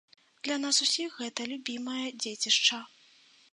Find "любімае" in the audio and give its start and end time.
1.53-2.07